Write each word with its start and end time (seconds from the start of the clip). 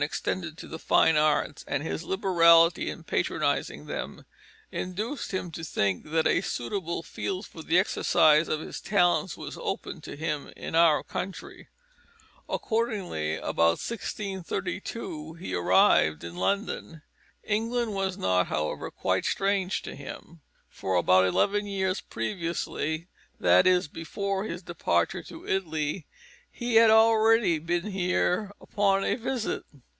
extended 0.03 0.57
to 0.57 0.67
the 0.67 0.79
fine 0.79 1.15
arts, 1.15 1.63
and 1.67 1.83
his 1.83 2.03
liberality 2.03 2.89
in 2.89 3.03
patronising 3.03 3.85
them, 3.85 4.25
induced 4.71 5.31
him 5.31 5.51
to 5.51 5.63
think 5.63 6.05
that 6.09 6.25
a 6.25 6.41
suitable 6.41 7.03
field 7.03 7.45
for 7.45 7.61
the 7.61 7.77
exercise 7.77 8.47
of 8.47 8.61
his 8.61 8.81
talents 8.81 9.37
was 9.37 9.59
open 9.61 10.01
to 10.01 10.15
him 10.15 10.51
in 10.55 10.73
our 10.73 11.03
country. 11.03 11.67
Accordingly 12.49 13.35
about 13.35 13.77
1632 13.77 15.35
he 15.35 15.53
arrived 15.53 16.23
in 16.23 16.35
London. 16.35 17.03
England 17.43 17.93
was 17.93 18.17
not, 18.17 18.47
however, 18.47 18.89
quite 18.89 19.23
strange 19.23 19.83
to 19.83 19.93
him, 19.95 20.41
for 20.67 20.95
about 20.95 21.25
eleven 21.25 21.67
years 21.67 22.01
previously 22.01 23.07
that 23.39 23.67
is, 23.67 23.87
before 23.87 24.45
his 24.45 24.63
departure 24.63 25.21
to 25.21 25.47
Italy 25.47 26.07
he 26.51 26.75
had 26.77 26.89
already 26.89 27.59
been 27.59 27.91
here 27.91 28.51
upon 28.59 29.03
a 29.03 29.13
visit. 29.13 29.63